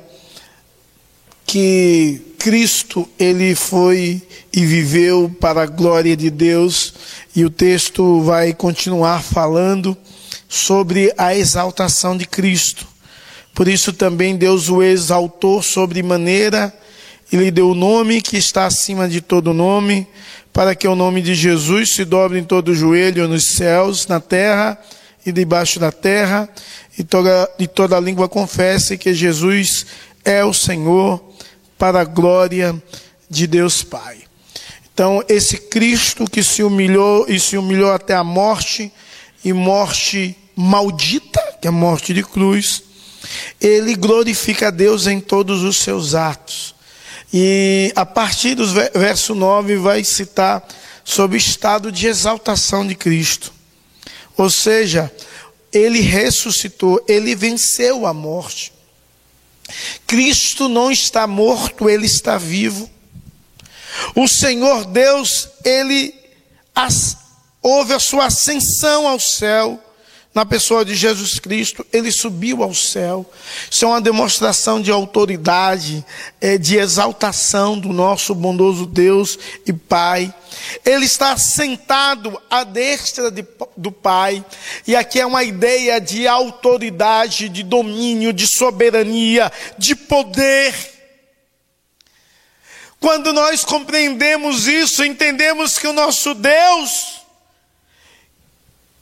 que 1.45 2.21
Cristo 2.39 3.09
ele 3.19 3.55
foi 3.55 4.23
e 4.53 4.65
viveu 4.65 5.35
para 5.41 5.63
a 5.63 5.67
glória 5.67 6.17
de 6.17 6.31
Deus 6.31 6.95
e 7.35 7.45
o 7.45 7.51
texto 7.51 8.23
vai 8.23 8.53
continuar 8.53 9.23
falando 9.23 9.97
sobre 10.49 11.13
a 11.19 11.35
exaltação 11.35 12.17
de 12.17 12.27
Cristo. 12.27 12.87
Por 13.55 13.69
isso 13.69 13.93
também 13.93 14.37
Deus 14.37 14.69
o 14.69 14.83
exaltou 14.83 15.63
sobre 15.63 16.03
maneira 16.03 16.73
e 17.33 17.37
lhe 17.37 17.51
deu 17.51 17.71
o 17.71 17.75
nome 17.75 18.21
que 18.21 18.37
está 18.37 18.67
acima 18.67 19.09
de 19.09 19.21
todo 19.21 19.53
nome, 19.53 20.07
para 20.53 20.75
que 20.75 20.87
o 20.87 20.95
nome 20.95 21.21
de 21.21 21.35
Jesus 21.35 21.93
se 21.95 22.05
dobre 22.05 22.39
em 22.39 22.45
todo 22.45 22.69
o 22.69 22.75
joelho 22.75 23.27
nos 23.27 23.45
céus, 23.45 24.07
na 24.07 24.21
terra 24.21 24.79
e 25.25 25.33
debaixo 25.33 25.81
da 25.81 25.91
terra, 25.91 26.49
e 26.99 27.05
toda, 27.05 27.51
e 27.59 27.67
toda 27.67 28.01
língua 28.01 28.29
confesse 28.29 28.99
que 28.99 29.15
Jesus 29.15 29.87
é 30.25 30.45
o 30.45 30.53
Senhor, 30.53 31.23
para 31.79 32.01
a 32.01 32.05
glória 32.05 32.81
de 33.29 33.47
Deus 33.47 33.83
Pai. 33.83 34.19
Então, 34.93 35.23
esse 35.29 35.59
Cristo 35.59 36.25
que 36.25 36.43
se 36.43 36.63
humilhou 36.63 37.27
e 37.29 37.39
se 37.39 37.59
humilhou 37.59 37.93
até 37.93 38.15
a 38.15 38.25
morte, 38.25 38.91
e 39.45 39.53
morte 39.53 40.37
maldita, 40.57 41.41
que 41.61 41.69
é 41.69 41.71
a 41.71 41.73
morte 41.73 42.15
de 42.15 42.23
cruz, 42.23 42.83
ele 43.61 43.95
glorifica 43.95 44.69
a 44.69 44.71
Deus 44.71 45.07
em 45.07 45.21
todos 45.21 45.63
os 45.63 45.77
seus 45.77 46.15
atos. 46.15 46.75
E 47.33 47.93
a 47.95 48.07
partir 48.07 48.55
do 48.55 48.67
verso 48.67 49.35
9 49.35 49.77
vai 49.77 50.03
citar 50.03 50.67
sobre 51.05 51.37
o 51.37 51.39
estado 51.39 51.93
de 51.93 52.07
exaltação 52.07 52.87
de 52.87 52.95
Cristo. 52.95 53.53
Ou 54.37 54.49
seja, 54.49 55.13
ele 55.77 56.01
ressuscitou, 56.01 57.05
ele 57.09 57.35
venceu 57.35 58.07
a 58.07 58.15
morte. 58.15 58.73
Cristo 60.07 60.69
não 60.69 60.91
está 60.91 61.27
morto, 61.27 61.89
ele 61.89 62.07
está 62.07 62.39
vivo. 62.39 62.89
O 64.15 64.29
Senhor 64.29 64.85
Deus, 64.85 65.49
ele 65.65 66.15
as, 66.75 67.17
houve 67.63 67.93
a 67.93 67.99
sua 67.99 68.27
ascensão 68.27 69.09
ao 69.09 69.19
céu 69.19 69.83
na 70.37 70.45
pessoa 70.45 70.85
de 70.85 70.95
Jesus 70.95 71.39
Cristo, 71.39 71.87
ele 71.91 72.13
subiu 72.13 72.63
ao 72.63 72.75
céu. 72.75 73.25
Isso 73.71 73.87
é 73.87 73.89
uma 73.89 74.03
demonstração 74.03 74.83
de 74.83 74.91
autoridade, 74.91 76.05
é, 76.39 76.59
de 76.59 76.77
exaltação 76.77 77.79
do 77.79 77.89
nosso 77.89 78.35
bondoso 78.35 78.85
Deus 78.85 79.39
e 79.65 79.73
Pai. 79.73 80.35
Ele 80.85 81.07
está 81.07 81.39
sentado 81.39 82.39
à 82.51 82.65
destra 82.65 83.31
de, 83.31 83.47
do 83.79 83.91
Pai, 83.91 84.45
e 84.87 84.95
aqui 84.95 85.19
é 85.19 85.25
uma 85.25 85.43
ideia 85.43 85.99
de 85.99 86.29
autoridade, 86.29 87.49
de 87.49 87.63
domínio, 87.63 88.31
de 88.31 88.47
soberania, 88.47 89.51
de 89.79 89.97
poder. 89.97 90.75
Quando 93.01 93.33
nós 93.33 93.65
compreendemos 93.65 94.69
isso, 94.69 95.03
entendemos 95.03 95.79
que 95.79 95.87
o 95.87 95.95
nosso 95.95 96.35
Deus, 96.35 97.23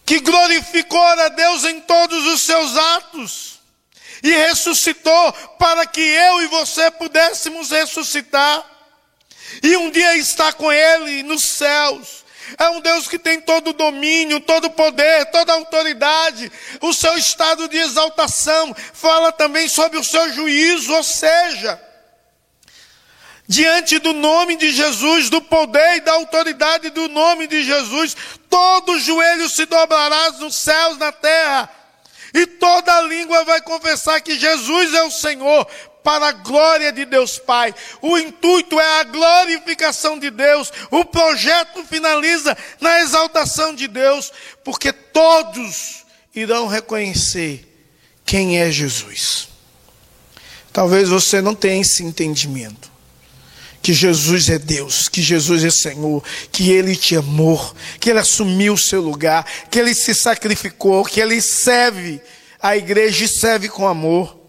que 0.05 0.21
glorificou 0.21 1.01
a 1.01 1.29
Deus 1.29 1.65
em 1.65 1.81
todos 1.81 2.27
os 2.27 2.43
seus 2.43 2.77
atos 2.77 3.61
e 4.23 4.31
ressuscitou 4.31 5.33
para 5.59 5.87
que 5.87 6.01
eu 6.01 6.43
e 6.43 6.47
você 6.49 6.91
pudéssemos 6.91 7.71
ressuscitar 7.71 8.65
e 9.63 9.77
um 9.77 9.91
dia 9.91 10.17
estar 10.17 10.55
com 10.55 10.73
Ele 10.73 11.23
nos 11.23 11.45
céus. 11.45 12.25
É 12.59 12.69
um 12.69 12.81
Deus 12.81 13.09
que 13.09 13.19
tem 13.19 13.41
todo 13.41 13.73
domínio, 13.73 14.41
todo 14.41 14.71
poder, 14.71 15.27
toda 15.27 15.55
autoridade, 15.55 16.53
o 16.81 16.93
seu 16.93 17.17
estado 17.17 17.69
de 17.69 17.79
exaltação, 17.79 18.75
fala 18.93 19.33
também 19.33 19.67
sobre 19.69 19.99
o 19.99 20.05
seu 20.05 20.31
juízo, 20.33 20.93
ou 20.93 21.03
seja, 21.03 21.81
diante 23.47 23.99
do 23.99 24.13
nome 24.13 24.57
de 24.57 24.73
Jesus, 24.73 25.29
do 25.29 25.41
poder 25.41 25.97
e 25.97 26.01
da 26.01 26.13
autoridade 26.13 26.91
do 26.91 27.09
nome 27.09 27.47
de 27.47 27.63
Jesus, 27.63 28.17
todo 28.49 28.99
joelho 28.99 29.49
se 29.49 29.67
dobrará 29.67 30.33
nos 30.33 30.57
céus, 30.57 30.97
na 30.99 31.13
terra, 31.13 31.71
e 32.33 32.47
toda 32.47 33.03
língua 33.03 33.45
vai 33.45 33.61
confessar 33.61 34.21
que 34.21 34.39
Jesus 34.39 34.95
é 34.95 35.05
o 35.05 35.11
Senhor, 35.11 35.67
para 36.03 36.29
a 36.29 36.33
glória 36.33 36.93
de 36.93 37.07
Deus 37.07 37.39
Pai. 37.39 37.75
O 38.03 38.19
intuito 38.19 38.79
é 38.79 39.01
a 39.01 39.05
glorificação 39.05 40.19
de 40.19 40.31
Deus. 40.31 40.71
O 40.91 41.03
projeto 41.03 41.83
finaliza 41.85 42.55
na 42.79 43.01
exaltação 43.01 43.75
de 43.75 43.89
Deus, 43.89 44.31
porque 44.63 44.93
todos 44.93 46.05
irão 46.35 46.67
reconhecer 46.67 47.67
quem 48.27 48.61
é 48.61 48.71
Jesus. 48.71 49.49
Talvez 50.75 51.09
você 51.09 51.41
não 51.41 51.55
tenha 51.55 51.81
esse 51.81 52.03
entendimento 52.03 52.94
que 53.85 53.93
Jesus 53.93 54.49
é 54.49 54.59
Deus, 54.59 55.11
que 55.11 55.21
Jesus 55.21 55.63
é 55.63 55.69
Senhor, 55.69 56.25
que 56.51 56.71
Ele 56.71 56.97
te 56.97 57.17
amou, 57.17 57.77
que 58.01 58.09
Ele 58.09 58.19
assumiu 58.19 58.73
o 58.73 58.79
seu 58.79 59.03
lugar, 59.03 59.45
que 59.71 59.79
Ele 59.79 59.95
se 59.95 60.15
sacrificou, 60.15 61.05
que 61.05 61.21
Ele 61.21 61.39
serve 61.43 62.19
a 62.63 62.75
igreja 62.79 63.27
e 63.27 63.29
serve 63.29 63.69
com 63.69 63.87
amor, 63.87 64.41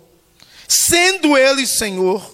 sendo 0.70 1.38
Ele 1.38 1.68
Senhor. 1.68 2.34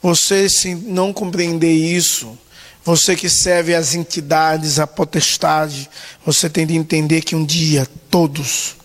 Você, 0.00 0.48
se 0.48 0.74
não 0.74 1.12
compreender 1.12 1.74
isso, 1.74 2.38
você 2.82 3.14
que 3.14 3.28
serve 3.28 3.74
as 3.74 3.94
entidades, 3.94 4.78
a 4.78 4.86
potestade, 4.86 5.90
você 6.24 6.48
tem 6.48 6.66
de 6.66 6.74
entender 6.74 7.20
que 7.20 7.36
um 7.36 7.44
dia 7.44 7.86
todos, 8.08 8.76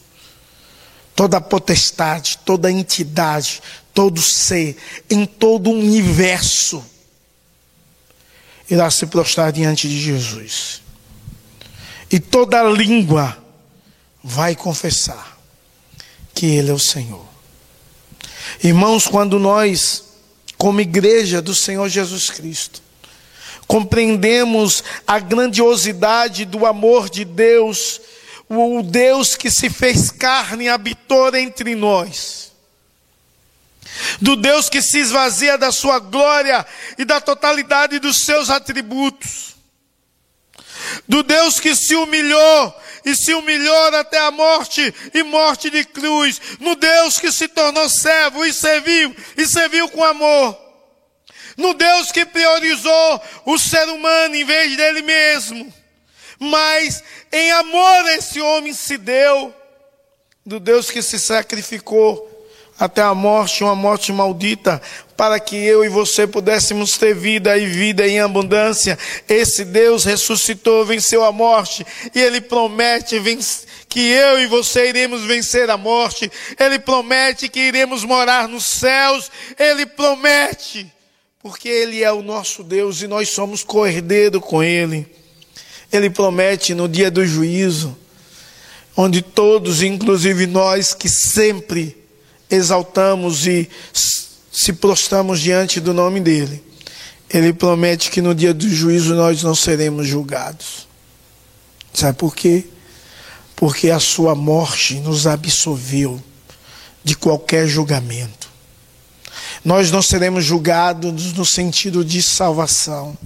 toda 1.16 1.40
potestade, 1.40 2.38
toda 2.44 2.70
entidade, 2.70 3.62
todo 3.94 4.22
ser, 4.22 4.78
em 5.10 5.26
todo 5.26 5.70
o 5.70 5.74
universo, 5.74 6.84
irá 8.70 8.90
se 8.90 9.06
prostrar 9.08 9.52
diante 9.52 9.88
de 9.88 10.00
Jesus. 10.00 10.82
E 12.12 12.20
toda 12.20 12.64
língua 12.64 13.38
vai 14.24 14.56
confessar 14.56 15.38
que 16.34 16.46
Ele 16.46 16.70
é 16.70 16.74
o 16.74 16.80
Senhor. 16.80 17.26
Irmãos, 18.64 19.08
quando 19.08 19.40
nós, 19.40 20.06
como 20.58 20.82
igreja 20.82 21.42
do 21.42 21.54
Senhor 21.54 21.88
Jesus 21.90 22.30
Cristo, 22.30 22.82
compreendemos 23.68 24.84
a 25.06 25.20
grandiosidade 25.20 26.46
do 26.46 26.66
amor 26.66 27.10
de 27.10 27.24
Deus, 27.24 28.02
o 28.50 28.82
Deus 28.82 29.36
que 29.36 29.52
se 29.52 29.70
fez 29.70 30.10
carne 30.10 30.66
e 30.66 30.70
habitou 30.70 31.36
entre 31.36 31.76
nós, 31.76 32.49
do 34.22 34.36
Deus 34.36 34.70
que 34.70 34.82
se 34.82 35.00
esvazia 35.00 35.58
da 35.58 35.72
sua 35.72 36.00
glória 36.00 36.66
e 36.98 37.06
da 37.06 37.20
totalidade 37.20 38.00
dos 38.00 38.18
seus 38.18 38.50
atributos, 38.50 39.56
do 41.08 41.24
Deus 41.24 41.60
que 41.60 41.76
se 41.76 41.96
humilhou 41.96 42.76
e 43.06 43.16
se 43.16 43.34
humilhou 43.34 43.96
até 43.96 44.20
a 44.20 44.32
morte 44.32 44.94
e 45.14 45.24
morte 45.24 45.70
de 45.70 45.84
cruz, 45.86 46.42
no 46.60 46.76
Deus 46.76 47.20
que 47.20 47.32
se 47.32 47.48
tornou 47.48 47.90
servo 47.90 48.46
e 48.46 48.54
serviu 48.54 49.16
e 49.38 49.46
serviu 49.46 49.90
com 49.90 50.04
amor, 50.04 50.58
no 51.58 51.74
Deus 51.74 52.12
que 52.12 52.26
priorizou 52.26 53.22
o 53.46 53.58
ser 53.58 53.88
humano 53.90 54.36
em 54.36 54.46
vez 54.46 54.76
dele 54.76 55.02
mesmo, 55.02 55.74
mas 56.40 57.04
em 57.32 57.52
amor 57.52 58.08
esse 58.10 58.40
homem 58.42 58.74
se 58.74 58.98
deu, 58.98 59.54
do 60.46 60.60
Deus 60.60 60.90
que 60.90 61.02
se 61.02 61.20
sacrificou 61.20 62.39
até 62.80 63.02
a 63.02 63.14
morte, 63.14 63.64
uma 63.64 63.76
morte 63.76 64.14
maldita, 64.14 64.82
para 65.18 65.38
que 65.38 65.58
eu 65.58 65.84
e 65.84 65.90
você 65.90 66.26
pudéssemos 66.26 66.98
ter 66.98 67.14
vida 67.14 67.58
e 67.58 67.66
vida 67.66 68.08
em 68.08 68.22
abundância. 68.22 68.98
Esse 69.28 69.66
Deus 69.66 70.06
ressuscitou, 70.06 70.86
venceu 70.86 71.26
a 71.26 71.32
morte, 71.32 71.86
e 72.16 72.22
Ele 72.22 72.40
promete 72.40 73.20
que 73.90 74.00
eu 74.00 74.40
e 74.40 74.48
você 74.48 74.88
iremos 74.88 75.24
vencer 75.24 75.70
a 75.70 75.76
morte. 75.76 76.32
Ele 76.58 76.80
promete 76.80 77.50
que 77.50 77.60
iremos 77.60 78.06
morar 78.06 78.48
nos 78.48 78.64
céus. 78.64 79.30
Ele 79.58 79.86
promete, 79.86 80.90
porque 81.42 81.68
Ele 81.68 82.02
é 82.02 82.12
o 82.12 82.22
nosso 82.22 82.64
Deus 82.64 83.02
e 83.02 83.08
nós 83.08 83.30
somos 83.30 83.64
co-herdeiro 83.64 84.40
com 84.40 84.64
Ele. 84.64 85.06
Ele 85.92 86.10
promete 86.10 86.74
no 86.74 86.88
dia 86.88 87.10
do 87.12 87.26
juízo, 87.26 87.98
onde 88.96 89.22
todos, 89.24 89.82
inclusive 89.82 90.46
nós 90.46 90.94
que 90.94 91.10
sempre 91.10 91.99
exaltamos 92.50 93.46
e 93.46 93.70
se 94.52 94.74
prostramos 94.74 95.40
diante 95.40 95.80
do 95.80 95.94
nome 95.94 96.20
dele, 96.20 96.64
ele 97.30 97.54
promete 97.54 98.10
que 98.10 98.22
no 98.22 98.34
dia 98.34 98.54
do 98.54 98.68
juízo 98.68 99.16
nós 99.16 99.44
não 99.44 99.54
seremos 99.54 100.08
julgados. 100.08 100.88
Sabe 101.94 102.18
por 102.18 102.36
quê? 102.36 102.66
Porque 103.56 103.90
a 103.90 104.00
sua 104.00 104.34
morte 104.34 104.96
nos 104.96 105.28
absolveu 105.28 106.22
de 107.04 107.16
qualquer 107.16 107.68
julgamento. 107.68 108.50
Nós 109.64 109.92
não 109.92 110.02
seremos 110.02 110.44
julgados 110.44 111.34
no 111.34 111.46
sentido 111.46 112.04
de 112.04 112.22
salvação 112.22 113.18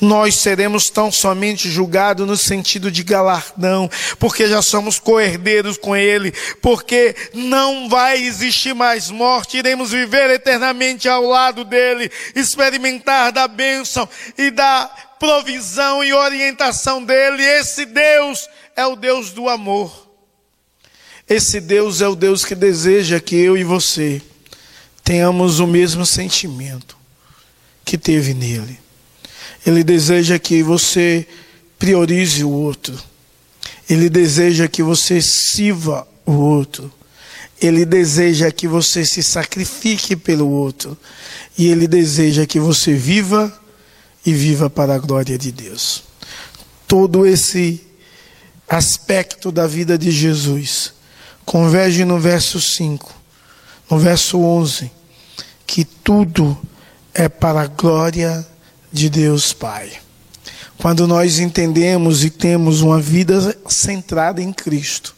nós 0.00 0.36
seremos 0.36 0.90
tão 0.90 1.10
somente 1.10 1.70
julgados 1.70 2.26
no 2.26 2.36
sentido 2.36 2.90
de 2.90 3.02
galardão, 3.02 3.90
porque 4.18 4.48
já 4.48 4.62
somos 4.62 4.98
coerdeiros 4.98 5.76
com 5.76 5.96
Ele, 5.96 6.32
porque 6.60 7.14
não 7.34 7.88
vai 7.88 8.22
existir 8.22 8.74
mais 8.74 9.10
morte, 9.10 9.58
iremos 9.58 9.90
viver 9.90 10.30
eternamente 10.30 11.08
ao 11.08 11.22
lado 11.24 11.64
dEle, 11.64 12.10
experimentar 12.34 13.32
da 13.32 13.46
bênção 13.46 14.08
e 14.36 14.50
da 14.50 14.90
provisão 15.18 16.02
e 16.02 16.12
orientação 16.12 17.04
dEle. 17.04 17.42
Esse 17.42 17.84
Deus 17.84 18.48
é 18.74 18.86
o 18.86 18.96
Deus 18.96 19.30
do 19.30 19.48
amor. 19.48 20.08
Esse 21.28 21.60
Deus 21.60 22.00
é 22.00 22.08
o 22.08 22.16
Deus 22.16 22.44
que 22.44 22.56
deseja 22.56 23.20
que 23.20 23.36
eu 23.36 23.56
e 23.56 23.62
você 23.62 24.20
tenhamos 25.04 25.60
o 25.60 25.66
mesmo 25.66 26.04
sentimento 26.04 26.96
que 27.84 27.96
teve 27.96 28.34
nele. 28.34 28.79
Ele 29.64 29.84
deseja 29.84 30.38
que 30.38 30.62
você 30.62 31.26
priorize 31.78 32.44
o 32.44 32.50
outro. 32.50 32.98
Ele 33.88 34.08
deseja 34.08 34.68
que 34.68 34.82
você 34.82 35.20
sirva 35.20 36.06
o 36.24 36.32
outro. 36.32 36.92
Ele 37.60 37.84
deseja 37.84 38.50
que 38.50 38.66
você 38.66 39.04
se 39.04 39.22
sacrifique 39.22 40.16
pelo 40.16 40.48
outro. 40.48 40.96
E 41.58 41.66
ele 41.66 41.86
deseja 41.86 42.46
que 42.46 42.60
você 42.60 42.94
viva 42.94 43.52
e 44.24 44.32
viva 44.32 44.70
para 44.70 44.94
a 44.94 44.98
glória 44.98 45.36
de 45.36 45.50
Deus. 45.50 46.04
Todo 46.86 47.26
esse 47.26 47.84
aspecto 48.68 49.50
da 49.50 49.66
vida 49.66 49.98
de 49.98 50.10
Jesus 50.10 50.92
converge 51.44 52.04
no 52.04 52.18
verso 52.18 52.60
5, 52.60 53.12
no 53.90 53.98
verso 53.98 54.38
11, 54.38 54.90
que 55.66 55.84
tudo 55.84 56.56
é 57.12 57.28
para 57.28 57.62
a 57.62 57.66
glória 57.66 58.46
de 58.92 59.08
Deus 59.08 59.52
Pai. 59.52 59.92
Quando 60.78 61.06
nós 61.06 61.38
entendemos 61.38 62.24
e 62.24 62.30
temos 62.30 62.80
uma 62.80 63.00
vida 63.00 63.56
centrada 63.68 64.42
em 64.42 64.52
Cristo, 64.52 65.14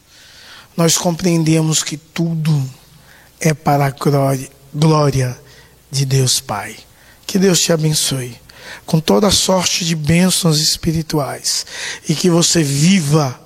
nós 0.77 0.99
compreendemos 0.99 1.83
que 1.83 1.97
tudo 1.97 2.69
é 3.41 3.55
para 3.55 3.87
a 3.87 3.91
glória, 4.75 5.39
de 5.91 6.05
Deus 6.07 6.41
Pai. 6.41 6.75
Que 7.27 7.39
Deus 7.39 7.61
te 7.61 7.73
abençoe 7.73 8.41
com 8.87 8.99
toda 8.99 9.31
sorte 9.31 9.85
de 9.85 9.95
bênçãos 9.95 10.59
espirituais 10.59 11.67
e 12.09 12.15
que 12.15 12.31
você 12.31 12.63
viva 12.63 13.39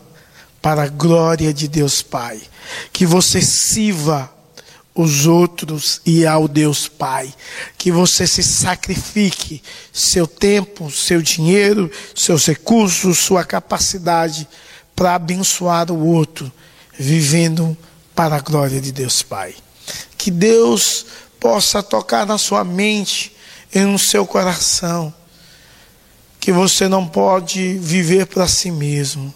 para 0.63 0.85
a 0.85 0.89
glória 0.89 1.53
de 1.53 1.69
Deus 1.69 2.03
Pai. 2.03 2.41
Que 2.93 3.05
você 3.05 3.43
sirva 3.43 4.33
os 4.97 5.27
outros 5.27 6.01
e 6.05 6.27
ao 6.27 6.49
Deus 6.49 6.89
Pai. 6.89 7.33
Que 7.77 7.93
você 7.93 8.27
se 8.27 8.43
sacrifique 8.43 9.63
seu 9.93 10.27
tempo, 10.27 10.91
seu 10.91 11.21
dinheiro, 11.21 11.91
seus 12.15 12.47
recursos, 12.47 13.19
sua 13.19 13.45
capacidade 13.45 14.49
para 14.95 15.15
abençoar 15.15 15.93
o 15.93 16.07
outro, 16.07 16.51
vivendo 16.99 17.77
para 18.15 18.37
a 18.37 18.41
glória 18.41 18.81
de 18.81 18.91
Deus 18.91 19.23
Pai. 19.23 19.55
Que 20.17 20.31
Deus 20.31 21.05
possa 21.39 21.83
tocar 21.83 22.27
na 22.27 22.39
sua 22.39 22.65
mente 22.65 23.37
e 23.75 23.81
no 23.81 23.99
seu 23.99 24.27
coração 24.27 25.13
que 26.47 26.53
você 26.53 26.89
não 26.89 27.05
pode 27.05 27.77
viver 27.79 28.25
para 28.27 28.47
si 28.47 28.71
mesmo, 28.71 29.35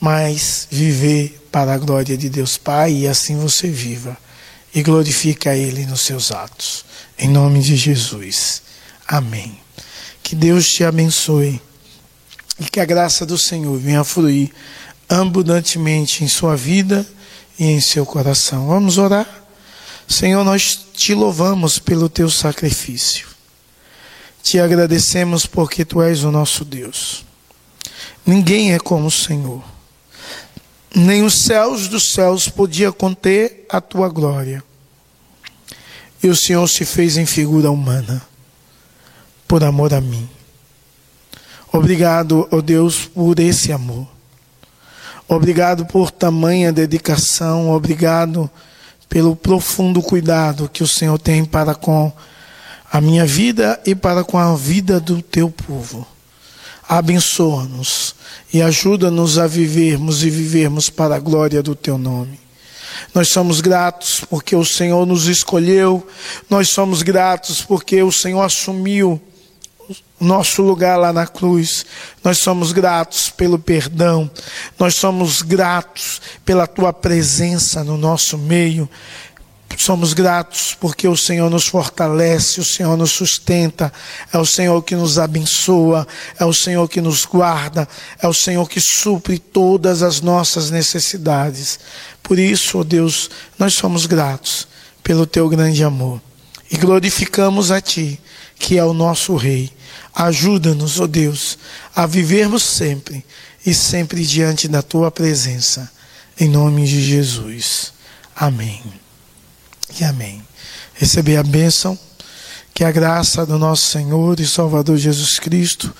mas 0.00 0.66
viver 0.68 1.40
para 1.52 1.74
a 1.74 1.78
glória 1.78 2.18
de 2.18 2.28
Deus 2.28 2.58
Pai 2.58 2.92
e 2.92 3.06
assim 3.06 3.36
você 3.36 3.68
viva 3.68 4.18
e 4.74 4.82
glorifica 4.82 5.54
Ele 5.56 5.86
nos 5.86 6.02
seus 6.02 6.30
atos. 6.30 6.84
Em 7.18 7.28
nome 7.28 7.60
de 7.60 7.76
Jesus. 7.76 8.62
Amém. 9.06 9.58
Que 10.22 10.34
Deus 10.34 10.72
te 10.72 10.84
abençoe 10.84 11.60
e 12.58 12.64
que 12.64 12.80
a 12.80 12.84
graça 12.84 13.26
do 13.26 13.36
Senhor 13.36 13.76
venha 13.78 14.04
fluir 14.04 14.50
abundantemente 15.08 16.24
em 16.24 16.28
sua 16.28 16.56
vida 16.56 17.06
e 17.58 17.64
em 17.64 17.80
seu 17.80 18.06
coração. 18.06 18.68
Vamos 18.68 18.98
orar? 18.98 19.28
Senhor, 20.08 20.44
nós 20.44 20.86
te 20.94 21.14
louvamos 21.14 21.78
pelo 21.78 22.08
teu 22.08 22.30
sacrifício. 22.30 23.28
Te 24.42 24.58
agradecemos 24.58 25.46
porque 25.46 25.84
tu 25.84 26.02
és 26.02 26.24
o 26.24 26.30
nosso 26.30 26.64
Deus. 26.64 27.24
Ninguém 28.26 28.72
é 28.72 28.78
como 28.78 29.06
o 29.06 29.10
Senhor. 29.10 29.71
Nem 30.94 31.22
os 31.22 31.42
céus 31.42 31.88
dos 31.88 32.12
céus 32.12 32.48
podia 32.48 32.92
conter 32.92 33.66
a 33.68 33.80
tua 33.80 34.08
glória. 34.08 34.62
E 36.22 36.28
o 36.28 36.36
Senhor 36.36 36.68
se 36.68 36.84
fez 36.84 37.16
em 37.16 37.26
figura 37.26 37.70
humana, 37.70 38.22
por 39.48 39.64
amor 39.64 39.94
a 39.94 40.00
mim. 40.00 40.28
Obrigado, 41.72 42.46
ó 42.50 42.56
oh 42.56 42.62
Deus, 42.62 43.06
por 43.06 43.40
esse 43.40 43.72
amor. 43.72 44.06
Obrigado 45.26 45.86
por 45.86 46.10
tamanha 46.10 46.70
dedicação. 46.70 47.70
Obrigado 47.70 48.50
pelo 49.08 49.34
profundo 49.34 50.02
cuidado 50.02 50.68
que 50.68 50.82
o 50.82 50.86
Senhor 50.86 51.18
tem 51.18 51.44
para 51.44 51.74
com 51.74 52.12
a 52.90 53.00
minha 53.00 53.24
vida 53.24 53.80
e 53.86 53.94
para 53.94 54.22
com 54.22 54.38
a 54.38 54.54
vida 54.54 55.00
do 55.00 55.22
teu 55.22 55.48
povo. 55.48 56.06
Abençoa-nos 56.92 58.14
e 58.52 58.60
ajuda-nos 58.60 59.38
a 59.38 59.46
vivermos 59.46 60.22
e 60.22 60.28
vivermos 60.28 60.90
para 60.90 61.16
a 61.16 61.18
glória 61.18 61.62
do 61.62 61.74
teu 61.74 61.96
nome. 61.96 62.38
Nós 63.14 63.28
somos 63.28 63.62
gratos 63.62 64.20
porque 64.28 64.54
o 64.54 64.62
Senhor 64.62 65.06
nos 65.06 65.26
escolheu, 65.26 66.06
nós 66.50 66.68
somos 66.68 67.00
gratos 67.00 67.62
porque 67.62 68.02
o 68.02 68.12
Senhor 68.12 68.42
assumiu 68.42 69.18
nosso 70.20 70.60
lugar 70.60 70.98
lá 70.98 71.14
na 71.14 71.26
cruz. 71.26 71.86
Nós 72.22 72.36
somos 72.36 72.72
gratos 72.72 73.30
pelo 73.30 73.58
perdão, 73.58 74.30
nós 74.78 74.94
somos 74.94 75.40
gratos 75.40 76.20
pela 76.44 76.66
tua 76.66 76.92
presença 76.92 77.82
no 77.82 77.96
nosso 77.96 78.36
meio. 78.36 78.86
Somos 79.76 80.12
gratos 80.12 80.76
porque 80.78 81.08
o 81.08 81.16
Senhor 81.16 81.50
nos 81.50 81.66
fortalece, 81.66 82.60
o 82.60 82.64
Senhor 82.64 82.96
nos 82.96 83.12
sustenta, 83.12 83.92
é 84.32 84.38
o 84.38 84.46
Senhor 84.46 84.82
que 84.82 84.94
nos 84.94 85.18
abençoa, 85.18 86.06
é 86.38 86.44
o 86.44 86.52
Senhor 86.52 86.88
que 86.88 87.00
nos 87.00 87.24
guarda, 87.24 87.88
é 88.20 88.28
o 88.28 88.34
Senhor 88.34 88.68
que 88.68 88.80
supre 88.80 89.38
todas 89.38 90.02
as 90.02 90.20
nossas 90.20 90.70
necessidades. 90.70 91.78
Por 92.22 92.38
isso, 92.38 92.78
ó 92.78 92.80
oh 92.80 92.84
Deus, 92.84 93.30
nós 93.58 93.74
somos 93.74 94.06
gratos 94.06 94.68
pelo 95.02 95.26
teu 95.26 95.48
grande 95.48 95.82
amor 95.82 96.20
e 96.70 96.76
glorificamos 96.76 97.70
a 97.70 97.80
Ti, 97.80 98.20
que 98.58 98.78
é 98.78 98.84
o 98.84 98.92
nosso 98.92 99.36
Rei. 99.36 99.70
Ajuda-nos, 100.14 101.00
ó 101.00 101.04
oh 101.04 101.06
Deus, 101.06 101.58
a 101.94 102.06
vivermos 102.06 102.62
sempre 102.62 103.24
e 103.64 103.74
sempre 103.74 104.24
diante 104.24 104.68
da 104.68 104.82
Tua 104.82 105.10
presença. 105.10 105.90
Em 106.38 106.48
nome 106.48 106.86
de 106.86 107.02
Jesus. 107.02 107.92
Amém 108.34 109.01
e 109.98 110.04
amém. 110.04 110.42
Receber 110.94 111.36
a 111.36 111.42
bênção, 111.42 111.98
que 112.74 112.84
a 112.84 112.90
graça 112.90 113.44
do 113.44 113.58
nosso 113.58 113.90
Senhor 113.90 114.40
e 114.40 114.46
Salvador 114.46 114.96
Jesus 114.96 115.38
Cristo, 115.38 115.94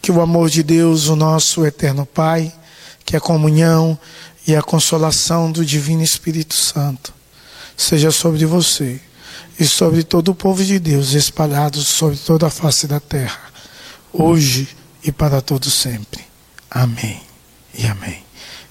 que 0.00 0.10
o 0.10 0.20
amor 0.20 0.50
de 0.50 0.62
Deus, 0.62 1.08
o 1.08 1.16
nosso 1.16 1.64
eterno 1.64 2.04
Pai, 2.04 2.52
que 3.04 3.16
a 3.16 3.20
comunhão 3.20 3.98
e 4.46 4.54
a 4.54 4.62
consolação 4.62 5.50
do 5.50 5.64
Divino 5.64 6.02
Espírito 6.02 6.54
Santo 6.54 7.14
seja 7.76 8.10
sobre 8.10 8.44
você 8.46 9.00
e 9.58 9.64
sobre 9.64 10.02
todo 10.02 10.30
o 10.30 10.34
povo 10.34 10.64
de 10.64 10.78
Deus 10.78 11.12
espalhados 11.12 11.86
sobre 11.86 12.16
toda 12.16 12.46
a 12.46 12.50
face 12.50 12.86
da 12.86 13.00
terra, 13.00 13.40
hoje 14.12 14.68
e 15.02 15.12
para 15.12 15.40
todo 15.40 15.70
sempre. 15.70 16.24
Amém 16.70 17.20
e 17.74 17.86
amém. 17.86 18.24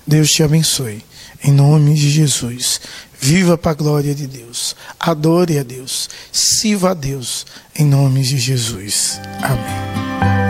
Deus 0.06 0.32
te 0.32 0.44
abençoe. 0.44 1.04
Em 1.44 1.52
nome 1.52 1.94
de 1.94 2.10
Jesus. 2.10 2.82
Viva 3.26 3.58
para 3.58 3.72
a 3.72 3.74
glória 3.74 4.14
de 4.14 4.28
Deus. 4.28 4.76
Adore 5.00 5.58
a 5.58 5.64
Deus. 5.64 6.08
Sirva 6.32 6.92
a 6.92 6.94
Deus. 6.94 7.44
Em 7.76 7.84
nome 7.84 8.22
de 8.22 8.38
Jesus. 8.38 9.20
Amém. 9.42 10.45